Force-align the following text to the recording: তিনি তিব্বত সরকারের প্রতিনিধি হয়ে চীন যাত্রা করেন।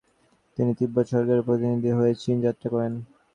তিনি 0.57 0.71
তিব্বত 0.79 1.05
সরকারের 1.13 1.45
প্রতিনিধি 1.47 1.91
হয়ে 1.97 2.13
চীন 2.15 2.35
যাত্রা 2.45 2.67
করেন। 2.73 2.93